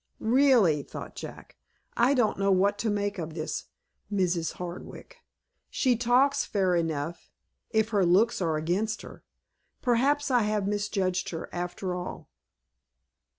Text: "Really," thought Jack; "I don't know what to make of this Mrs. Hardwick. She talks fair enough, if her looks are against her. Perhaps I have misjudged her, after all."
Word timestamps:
"Really," 0.19 0.81
thought 0.81 1.13
Jack; 1.15 1.57
"I 1.95 2.15
don't 2.15 2.39
know 2.39 2.51
what 2.51 2.79
to 2.79 2.89
make 2.89 3.19
of 3.19 3.35
this 3.35 3.65
Mrs. 4.11 4.53
Hardwick. 4.53 5.17
She 5.69 5.95
talks 5.95 6.43
fair 6.43 6.75
enough, 6.75 7.29
if 7.69 7.89
her 7.89 8.03
looks 8.03 8.41
are 8.41 8.57
against 8.57 9.03
her. 9.03 9.23
Perhaps 9.83 10.31
I 10.31 10.41
have 10.41 10.65
misjudged 10.65 11.29
her, 11.29 11.49
after 11.53 11.93
all." 11.93 12.31